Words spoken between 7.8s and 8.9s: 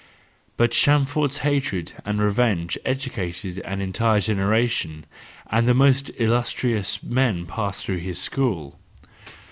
through his school.